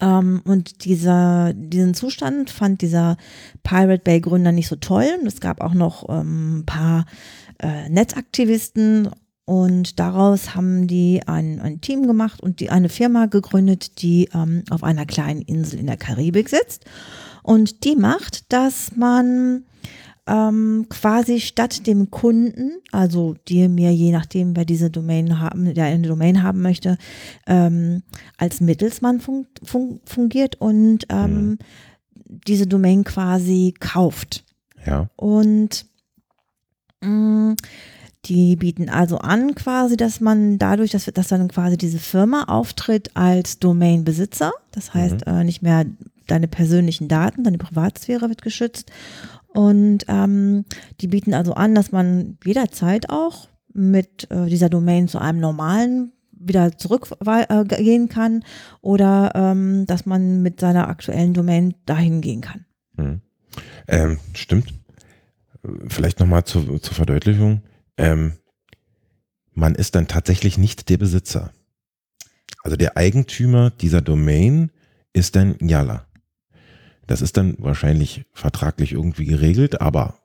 [0.00, 3.16] Ähm, und dieser, diesen Zustand fand dieser
[3.62, 5.06] Pirate Bay Gründer nicht so toll.
[5.20, 7.06] Und es gab auch noch ähm, ein paar
[7.60, 9.08] äh, Netzaktivisten
[9.48, 14.62] und daraus haben die ein, ein Team gemacht und die eine Firma gegründet, die ähm,
[14.68, 16.84] auf einer kleinen Insel in der Karibik sitzt.
[17.42, 19.64] Und die macht, dass man
[20.26, 25.86] ähm, quasi statt dem Kunden, also dir mir, je nachdem, wer diese Domain haben, der
[25.86, 26.98] eine Domain haben möchte,
[27.46, 28.02] ähm,
[28.36, 31.56] als Mittelsmann fun fun fungiert und ähm,
[32.26, 34.44] diese Domain quasi kauft.
[34.84, 35.08] Ja.
[35.16, 35.86] Und
[37.00, 37.56] mh,
[38.24, 43.10] die bieten also an quasi, dass man dadurch, dass, dass dann quasi diese Firma auftritt
[43.14, 44.52] als Domainbesitzer.
[44.72, 45.86] Das heißt, äh, nicht mehr
[46.26, 48.90] deine persönlichen Daten, deine Privatsphäre wird geschützt.
[49.48, 50.64] Und ähm,
[51.00, 56.12] die bieten also an, dass man jederzeit auch mit äh, dieser Domain zu einem normalen
[56.32, 58.44] wieder zurückgehen kann
[58.80, 62.64] oder ähm, dass man mit seiner aktuellen Domain dahin gehen kann.
[62.96, 63.20] Hm.
[63.88, 64.74] Ähm, stimmt.
[65.88, 67.62] Vielleicht nochmal zur, zur Verdeutlichung.
[67.98, 68.34] Ähm,
[69.52, 71.52] man ist dann tatsächlich nicht der Besitzer.
[72.62, 74.70] Also der Eigentümer dieser Domain
[75.12, 76.06] ist dann Yala.
[77.06, 80.18] Das ist dann wahrscheinlich vertraglich irgendwie geregelt, aber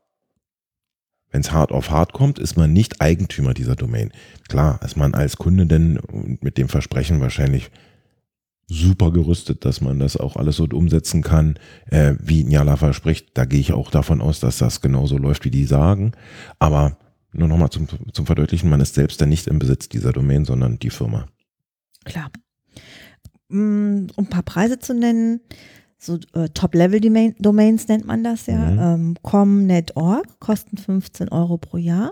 [1.32, 4.12] wenn es hart auf hart kommt, ist man nicht Eigentümer dieser Domain.
[4.50, 6.00] Klar, ist man als Kunde denn
[6.42, 7.72] mit dem Versprechen wahrscheinlich
[8.68, 11.58] super gerüstet, dass man das auch alles so umsetzen kann,
[11.90, 13.30] äh, wie Njala verspricht.
[13.34, 16.12] Da gehe ich auch davon aus, dass das genauso läuft, wie die sagen.
[16.60, 16.98] Aber
[17.34, 20.80] nur nochmal zum, zum Verdeutlichen, man ist selbst dann nicht im Besitz dieser Domain, sondern
[20.80, 21.28] die Firma.
[22.06, 22.30] Klar.
[23.50, 25.42] Mm, Um ein paar Preise zu nennen,
[25.98, 28.58] so äh, Top-Level-Domains nennt man das ja.
[28.58, 28.80] Mhm.
[28.80, 32.12] Ähm, com.net.org kosten 15 Euro pro Jahr.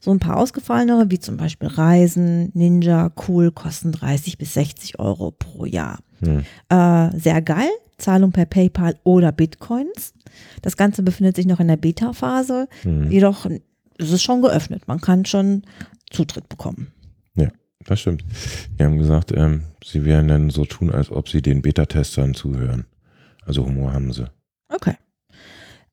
[0.00, 5.32] So ein paar ausgefallenere, wie zum Beispiel Reisen, Ninja, Cool, kosten 30 bis 60 Euro
[5.32, 5.98] pro Jahr.
[6.20, 6.44] Hm.
[6.68, 7.68] Äh, sehr geil.
[7.98, 10.14] Zahlung per PayPal oder Bitcoins.
[10.62, 12.68] Das Ganze befindet sich noch in der Beta-Phase.
[12.82, 13.10] Hm.
[13.10, 13.46] Jedoch
[13.98, 14.88] ist es schon geöffnet.
[14.88, 15.62] Man kann schon
[16.10, 16.92] Zutritt bekommen.
[17.34, 17.48] Ja,
[17.84, 18.24] das stimmt.
[18.78, 22.86] Die haben gesagt, ähm, sie werden dann so tun, als ob sie den Beta-Testern zuhören.
[23.44, 24.30] Also Humor haben sie.
[24.68, 24.94] Okay.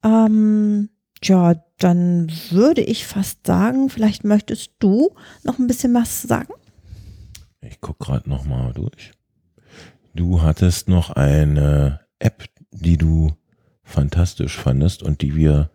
[0.04, 0.90] Ähm,
[1.22, 6.54] tja, dann würde ich fast sagen, vielleicht möchtest du noch ein bisschen was sagen?
[7.62, 9.12] Ich gucke gerade nochmal durch.
[10.14, 13.34] Du hattest noch eine App, die du
[13.84, 15.72] fantastisch fandest und die wir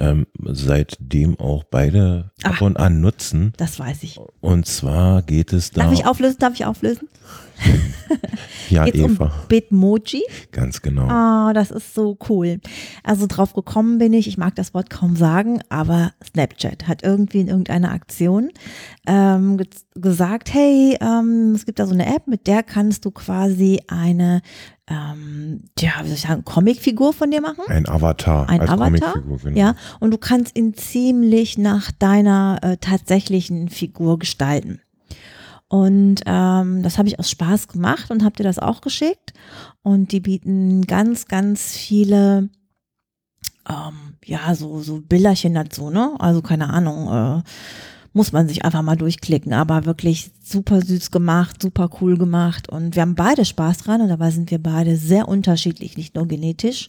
[0.00, 2.50] ähm, seitdem auch beide Ah.
[2.50, 3.52] ab und an nutzen.
[3.58, 4.18] Das weiß ich.
[4.40, 5.82] Und zwar geht es da.
[5.84, 6.36] Darf ich auflösen?
[6.38, 7.08] Darf ich auflösen?
[8.70, 9.24] ja, Geht's Eva.
[9.26, 10.22] um Bitmoji?
[10.50, 11.06] Ganz genau.
[11.08, 12.58] Ah, das ist so cool.
[13.04, 17.40] Also drauf gekommen bin ich, ich mag das Wort kaum sagen, aber Snapchat hat irgendwie
[17.40, 18.50] in irgendeiner Aktion
[19.06, 23.10] ähm, ge gesagt, hey, ähm, es gibt da so eine App, mit der kannst du
[23.10, 24.40] quasi eine,
[24.90, 27.62] ähm, ja, wie soll ich sagen, Comicfigur von dir machen.
[27.68, 28.48] Ein Avatar.
[28.48, 29.56] Ein Avatar, genau.
[29.56, 34.80] Ja, und du kannst ihn ziemlich nach deiner äh, tatsächlichen Figur gestalten.
[35.68, 39.32] Und ähm, das habe ich aus Spaß gemacht und habe dir das auch geschickt.
[39.82, 42.48] Und die bieten ganz, ganz viele,
[43.68, 46.16] ähm, ja, so, so Bilderchen dazu, ne?
[46.18, 47.42] Also keine Ahnung, äh,
[48.12, 52.96] muss man sich einfach mal durchklicken, aber wirklich super süß gemacht, super cool gemacht und
[52.96, 56.88] wir haben beide Spaß dran und dabei sind wir beide sehr unterschiedlich, nicht nur genetisch,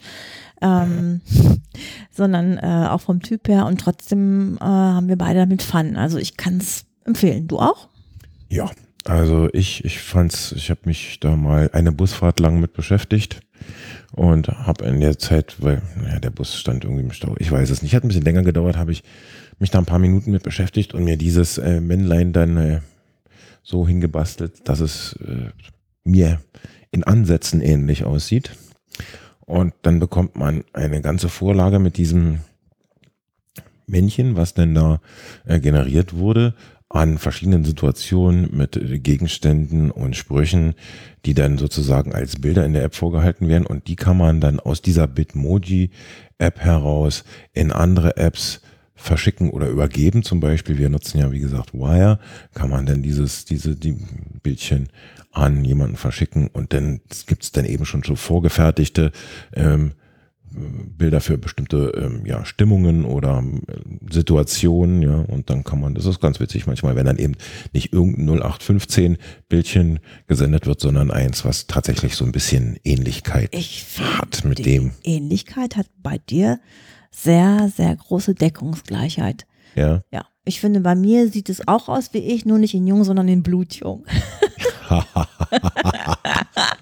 [0.61, 1.21] ähm,
[2.11, 5.95] sondern äh, auch vom Typ her und trotzdem äh, haben wir beide damit Fun.
[5.95, 7.47] Also ich kann es empfehlen.
[7.47, 7.87] Du auch?
[8.49, 8.71] Ja,
[9.05, 13.41] also ich, ich fand's, ich habe mich da mal eine Busfahrt lang mit beschäftigt
[14.11, 17.69] und habe in der Zeit, weil ja, der Bus stand irgendwie im Stau, ich weiß
[17.69, 19.03] es nicht, hat ein bisschen länger gedauert, habe ich
[19.61, 22.81] mich da ein paar Minuten mit beschäftigt und mir dieses äh, Männlein dann äh,
[23.63, 25.51] so hingebastelt, dass es äh,
[26.03, 26.41] mir
[26.89, 28.51] in Ansätzen ähnlich aussieht.
[29.41, 32.39] Und dann bekommt man eine ganze Vorlage mit diesem
[33.85, 34.99] Männchen, was denn da
[35.45, 36.55] äh, generiert wurde,
[36.89, 40.73] an verschiedenen Situationen mit Gegenständen und Sprüchen,
[41.25, 43.65] die dann sozusagen als Bilder in der App vorgehalten werden.
[43.65, 48.61] Und die kann man dann aus dieser Bitmoji-App heraus in andere Apps
[48.95, 50.23] verschicken oder übergeben.
[50.23, 52.19] Zum Beispiel, wir nutzen ja wie gesagt Wire,
[52.53, 53.97] kann man dann dieses, diese die
[54.43, 54.89] Bildchen
[55.31, 56.47] an jemanden verschicken?
[56.47, 59.11] Und dann gibt es dann eben schon so vorgefertigte
[59.53, 59.93] ähm,
[60.53, 63.61] Bilder für bestimmte ähm, ja, Stimmungen oder ähm,
[64.09, 67.35] Situationen, ja, und dann kann man, das ist ganz witzig manchmal, wenn dann eben
[67.73, 73.85] nicht irgendein 0815 Bildchen gesendet wird, sondern eins, was tatsächlich so ein bisschen Ähnlichkeit Ich
[74.17, 76.59] hat mit dem, Ähnlichkeit hat bei dir
[77.11, 79.45] sehr, sehr große Deckungsgleichheit.
[79.75, 80.01] ja.
[80.11, 83.03] Ja, ich finde, bei mir sieht es auch aus wie ich, nur nicht in jung,
[83.03, 84.05] sondern in blutjung.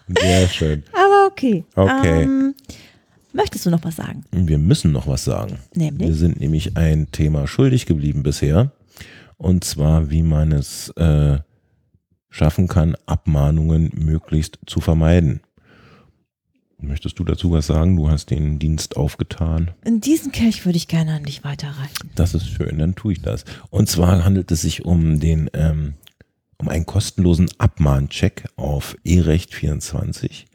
[0.08, 0.84] Sehr schön.
[0.94, 1.66] Aber okay.
[1.76, 2.24] Okay.
[2.24, 2.56] Ähm,
[3.34, 4.24] möchtest du noch was sagen?
[4.32, 5.60] Wir müssen noch was sagen.
[5.74, 6.18] Wir Nämlich?
[6.18, 8.72] sind nämlich ein Thema schuldig geblieben bisher.
[9.38, 11.40] Und zwar, wie man es äh,
[12.30, 15.42] schaffen kann, Abmahnungen möglichst zu vermeiden.
[16.82, 17.98] Möchtest du dazu was sagen?
[17.98, 19.72] Du hast den Dienst aufgetan.
[19.84, 22.10] In diesen Kelch würde ich gerne an dich weiterreichen.
[22.16, 23.44] Das ist schön, dann tue ich das.
[23.70, 25.96] Und zwar handelt es sich um den, ähm,
[26.58, 30.46] um einen kostenlosen Abmahncheck auf E-Recht 24.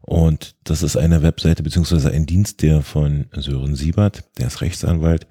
[0.00, 5.26] Und das ist eine Webseite beziehungsweise ein Dienst, der von Sören Siebert, der ist Rechtsanwalt,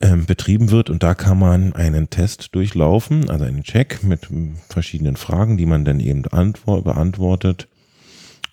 [0.00, 0.88] ähm, betrieben wird.
[0.88, 4.28] Und da kann man einen Test durchlaufen, also einen Check mit
[4.68, 7.68] verschiedenen Fragen, die man dann eben beantwortet.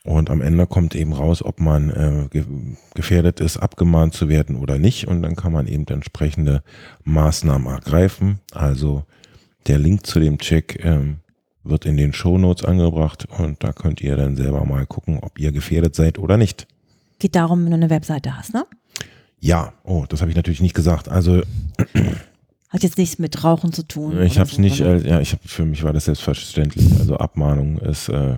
[0.04, 2.44] Und am Ende kommt eben raus, ob man äh, ge
[2.96, 5.08] gefährdet ist, abgemahnt zu werden oder nicht.
[5.08, 6.64] Und dann kann man eben entsprechende
[7.04, 8.40] Maßnahmen ergreifen.
[8.52, 9.04] Also
[9.68, 11.18] der Link zu dem Check ähm,
[11.64, 15.40] wird in den Show Notes angebracht und da könnt ihr dann selber mal gucken, ob
[15.40, 16.68] ihr gefährdet seid oder nicht.
[17.20, 18.66] Geht darum, wenn du eine Webseite hast, ne?
[19.40, 21.10] Ja, oh, das habe ich natürlich nicht gesagt.
[21.10, 21.42] Also
[22.70, 24.20] hat jetzt nichts mit Rauchen zu tun.
[24.22, 26.92] Ich habe es so, nicht, äh, ja, ich habe für mich war das selbstverständlich.
[27.00, 28.38] Also Abmahnung ist äh,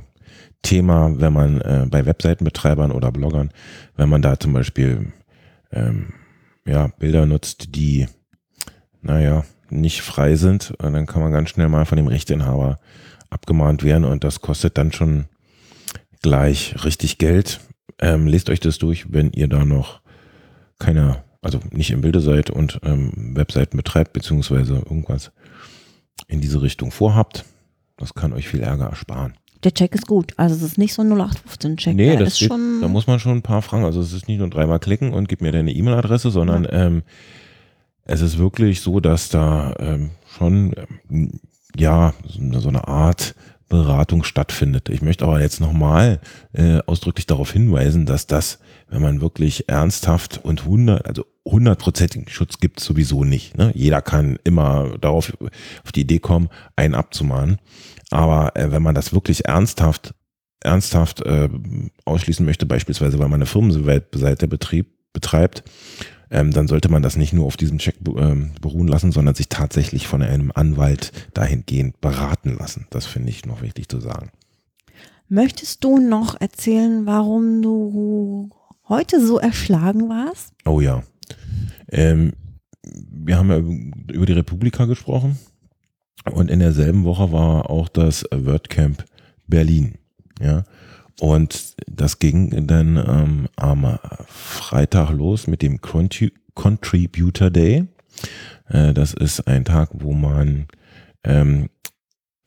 [0.63, 3.51] Thema, wenn man äh, bei Webseitenbetreibern oder Bloggern,
[3.95, 5.13] wenn man da zum Beispiel
[5.71, 6.13] ähm,
[6.65, 8.07] ja, Bilder nutzt, die,
[9.01, 12.79] naja, nicht frei sind, dann kann man ganz schnell mal von dem Rechteinhaber
[13.29, 15.25] abgemahnt werden und das kostet dann schon
[16.21, 17.59] gleich richtig Geld.
[17.99, 20.01] Ähm, lest euch das durch, wenn ihr da noch
[20.79, 25.31] keine, also nicht im Bilde seid und ähm, Webseiten betreibt, beziehungsweise irgendwas
[26.27, 27.45] in diese Richtung vorhabt.
[27.97, 30.33] Das kann euch viel Ärger ersparen der Check ist gut.
[30.37, 31.95] Also es ist nicht so ein 0815-Check.
[31.95, 33.85] Nee, das ist schon da muss man schon ein paar Fragen.
[33.85, 36.71] Also es ist nicht nur dreimal klicken und gib mir deine E-Mail-Adresse, sondern ja.
[36.71, 37.03] ähm,
[38.05, 40.73] es ist wirklich so, dass da ähm, schon
[41.09, 41.39] ähm,
[41.75, 43.35] ja so eine Art
[43.69, 44.89] Beratung stattfindet.
[44.89, 46.19] Ich möchte aber jetzt nochmal
[46.53, 52.59] äh, ausdrücklich darauf hinweisen, dass das, wenn man wirklich ernsthaft und 100, also hundertprozentigen Schutz
[52.59, 53.57] gibt sowieso nicht.
[53.57, 53.71] Ne?
[53.73, 55.33] Jeder kann immer darauf
[55.83, 57.57] auf die Idee kommen, einen abzumahnen.
[58.13, 60.13] Aber äh, wenn man das wirklich ernsthaft,
[60.59, 61.49] ernsthaft äh,
[62.05, 65.63] ausschließen möchte, beispielsweise weil man eine Firmenseite betrieb, betreibt,
[66.29, 69.49] ähm, dann sollte man das nicht nur auf diesem Check ähm, beruhen lassen, sondern sich
[69.49, 72.85] tatsächlich von einem Anwalt dahingehend beraten lassen.
[72.91, 74.29] Das finde ich noch wichtig zu sagen.
[75.27, 78.49] Möchtest du noch erzählen, warum du
[78.87, 80.53] heute so erschlagen warst?
[80.65, 81.01] Oh ja.
[81.91, 82.33] Ähm,
[82.83, 85.39] wir haben ja über die Republika gesprochen.
[86.31, 89.05] Und in derselben Woche war auch das WordCamp
[89.47, 89.95] Berlin.
[90.41, 90.63] Ja.
[91.19, 97.85] Und das ging dann ähm, am Freitag los mit dem Contributor Day.
[98.67, 100.67] Äh, das ist ein Tag, wo man
[101.23, 101.69] ähm,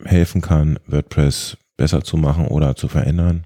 [0.03, 3.45] helfen kann, WordPress besser zu machen oder zu verändern.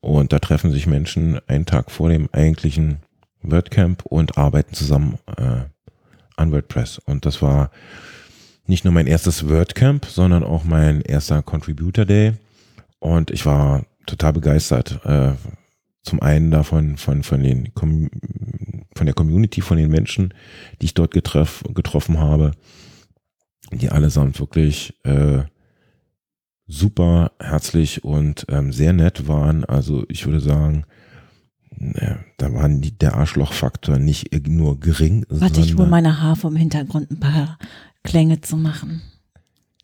[0.00, 2.98] Und da treffen sich Menschen einen Tag vor dem eigentlichen
[3.42, 5.62] WordCamp und arbeiten zusammen äh,
[6.36, 6.98] an WordPress.
[6.98, 7.70] Und das war
[8.66, 12.34] nicht nur mein erstes WordCamp, sondern auch mein erster Contributor Day.
[12.98, 15.04] Und ich war total begeistert.
[15.04, 15.32] Äh,
[16.02, 20.34] zum einen davon, von, von, den, von der Community, von den Menschen,
[20.80, 22.52] die ich dort getreff, getroffen habe,
[23.72, 25.42] die allesamt wirklich äh,
[26.66, 29.64] super herzlich und ähm, sehr nett waren.
[29.64, 30.84] Also ich würde sagen,
[31.78, 35.26] äh, da war der Arschlochfaktor nicht nur gering.
[35.28, 37.58] Warte, ich hole meine Haar vom Hintergrund ein paar
[38.02, 39.02] Klänge zu machen.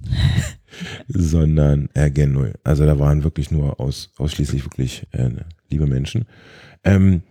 [1.08, 2.54] sondern äh, gen Null.
[2.64, 5.30] Also da waren wirklich nur aus, ausschließlich wirklich äh,
[5.70, 6.26] liebe Menschen.
[6.84, 7.22] Ähm,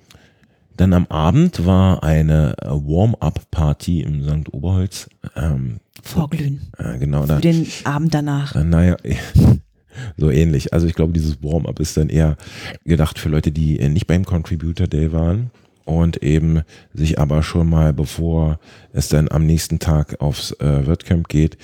[0.77, 4.53] dann am Abend war eine Warm-up-Party im St.
[4.53, 5.09] Oberholz.
[5.35, 6.71] Ähm, Vorglühen.
[6.77, 7.23] Äh, genau.
[7.23, 8.55] Für den Abend danach.
[8.55, 8.95] Äh, naja,
[10.17, 10.73] so ähnlich.
[10.73, 12.37] Also ich glaube, dieses Warm-up ist dann eher
[12.85, 15.51] gedacht für Leute, die äh, nicht beim Contributor Day waren
[15.85, 16.61] und eben
[16.93, 18.59] sich aber schon mal, bevor
[18.93, 21.57] es dann am nächsten Tag aufs äh, WordCamp geht,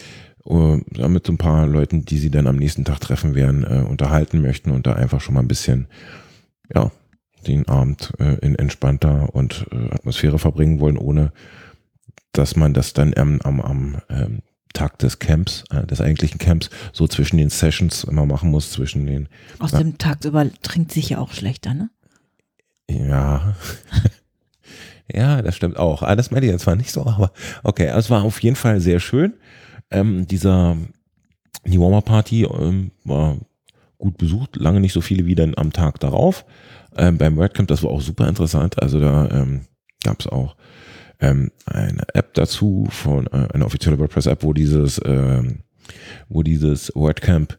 [0.45, 3.85] uh, mit so ein paar Leuten, die sie dann am nächsten Tag treffen werden, äh,
[3.87, 5.87] unterhalten möchten und da einfach schon mal ein bisschen,
[6.73, 6.91] ja,
[7.45, 11.31] den Abend äh, in entspannter und äh, Atmosphäre verbringen wollen, ohne
[12.31, 14.39] dass man das dann ähm, am, am ähm,
[14.75, 19.07] Tag des Camps, äh, des eigentlichen Camps, so zwischen den Sessions immer machen muss, zwischen
[19.07, 19.27] den.
[19.57, 21.89] Außerdem tagsüber trinkt sich ja auch schlechter, ne?
[22.89, 23.55] Ja.
[25.11, 26.03] ja, das stimmt auch.
[26.03, 27.31] Ah, das meinte ich jetzt zwar nicht so, aber
[27.63, 27.87] okay.
[27.87, 29.33] Es war auf jeden Fall sehr schön.
[29.89, 30.77] Ähm, dieser,
[31.65, 33.37] die Warmer Party ähm, war
[33.97, 36.45] gut besucht, lange nicht so viele wie dann am Tag darauf.
[36.97, 38.81] Ähm, beim WordCamp, das war auch super interessant.
[38.81, 39.61] Also da ähm,
[40.03, 40.55] gab es auch
[41.19, 45.59] ähm, eine App dazu, von äh, eine offizielle WordPress-App, wo dieses, ähm,
[46.29, 47.57] wo dieses WordCamp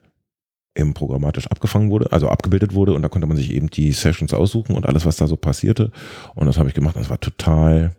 [0.75, 4.35] eben programmatisch abgefangen wurde, also abgebildet wurde und da konnte man sich eben die Sessions
[4.35, 5.91] aussuchen und alles, was da so passierte.
[6.35, 6.97] Und das habe ich gemacht.
[6.97, 7.97] Das war total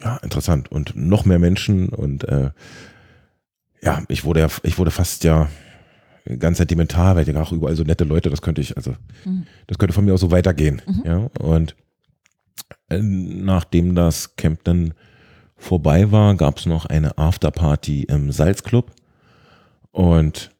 [0.00, 2.50] ja, interessant und noch mehr Menschen und äh,
[3.80, 5.48] ja, ich wurde ja, ich wurde fast ja
[6.38, 9.46] ganz sentimental, weil ja auch überall so nette Leute, das könnte ich, also mhm.
[9.66, 10.80] das könnte von mir auch so weitergehen.
[10.86, 11.02] Mhm.
[11.04, 11.76] Ja, und
[12.88, 14.94] nachdem das Camp dann
[15.56, 18.92] vorbei war, gab es noch eine Afterparty im Salzclub
[19.90, 20.50] und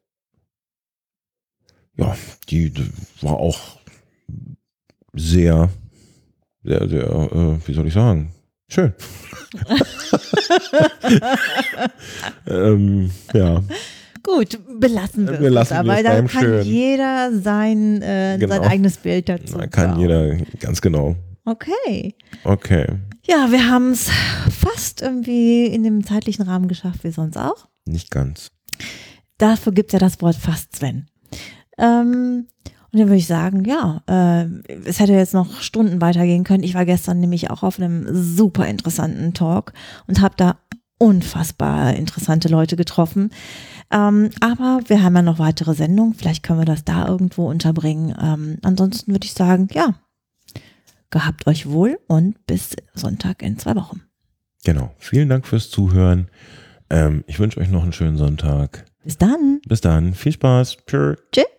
[1.97, 2.17] ja,
[2.49, 2.73] die
[3.21, 3.79] war auch
[5.13, 5.71] sehr,
[6.63, 8.33] sehr, sehr, äh, wie soll ich sagen,
[8.69, 8.93] schön.
[12.47, 13.63] ähm, ja.
[14.23, 16.65] Gut, belassen wir, Belassen es es Da kann Schön.
[16.65, 18.55] jeder sein, äh, Genau.
[18.55, 19.59] sein eigenes Bild dazu.
[19.59, 21.15] Da kann jeder, ganz genau.
[21.45, 22.15] Okay.
[22.45, 22.87] Okay.
[23.27, 24.11] Ja, wir haben es
[24.51, 27.69] fast irgendwie in dem zeitlichen Rahmen geschafft, wie sonst auch.
[27.87, 28.51] Nicht ganz.
[29.39, 31.09] Dafür gibt es ja das Wort fast Sven.
[31.79, 32.47] Ähm,
[32.93, 34.45] und dann würde ich sagen, ja, äh,
[34.85, 36.63] es hätte jetzt noch Stunden weitergehen können.
[36.63, 39.73] Ich war gestern nämlich auch auf einem super interessanten Talk
[40.07, 40.59] und habe da
[40.99, 43.31] unfassbar interessante Leute getroffen.
[43.91, 46.15] Ähm, aber wir haben ja noch weitere Sendungen.
[46.15, 48.15] Vielleicht können wir das da irgendwo unterbringen.
[48.21, 49.95] Ähm, ansonsten würde ich sagen, ja,
[51.15, 54.03] gehabt euch wohl und bis Sonntag in zwei Wochen.
[54.65, 54.93] Genau.
[54.99, 56.29] Vielen Dank fürs Zuhören.
[56.91, 58.85] Ähm, ich wünsche euch noch einen schönen Sonntag.
[59.05, 59.61] Bis dann.
[59.67, 60.15] Bis dann.
[60.15, 60.79] Viel Spaß.
[60.87, 61.15] Tschö.
[61.33, 61.54] Tschüss.